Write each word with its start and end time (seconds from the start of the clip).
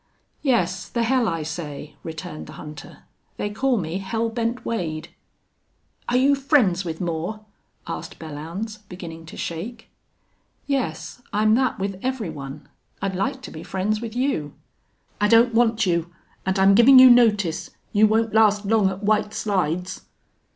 "Yes, 0.41 0.87
the 0.89 1.03
hell 1.03 1.27
I 1.27 1.43
say," 1.43 1.95
returned 2.03 2.47
the 2.47 2.53
hunter. 2.57 3.03
"They 3.37 3.51
call 3.51 3.77
me 3.77 3.99
Hell 3.99 4.29
Bent 4.29 4.65
Wade!" 4.65 5.09
"Are 6.09 6.17
you 6.17 6.33
friends 6.33 6.83
with 6.83 6.99
Moore?" 6.99 7.41
asked 7.85 8.17
Belllounds, 8.17 8.79
beginning 8.89 9.27
to 9.27 9.37
shake. 9.37 9.89
"Yes, 10.65 11.21
I'm 11.31 11.53
that 11.53 11.77
with 11.77 11.99
every 12.01 12.31
one. 12.31 12.67
I'd 12.99 13.15
like 13.15 13.43
to 13.43 13.51
be 13.51 13.61
friends 13.61 14.01
with 14.01 14.15
you." 14.15 14.53
"I 15.21 15.27
don't 15.27 15.53
want 15.53 15.85
you. 15.85 16.11
And 16.47 16.57
I'm 16.57 16.73
giving 16.73 16.97
you 16.97 17.07
notice 17.11 17.69
you 17.93 18.07
won't 18.07 18.33
last 18.33 18.65
long 18.65 18.89
at 18.89 19.03
White 19.03 19.35
Slides." 19.35 20.01